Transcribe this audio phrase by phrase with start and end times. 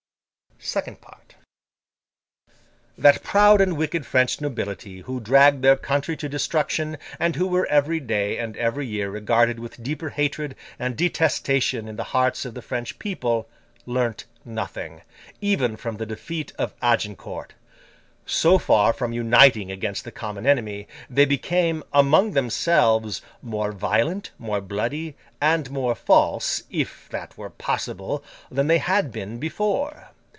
[0.63, 1.33] SECOND PART
[2.95, 7.65] That proud and wicked French nobility who dragged their country to destruction, and who were
[7.65, 12.53] every day and every year regarded with deeper hatred and detestation in the hearts of
[12.53, 13.49] the French people,
[13.87, 15.01] learnt nothing,
[15.41, 17.55] even from the defeat of Agincourt.
[18.27, 24.61] So far from uniting against the common enemy, they became, among themselves, more violent, more
[24.61, 30.09] bloody, and more false—if that were possible—than they had been before.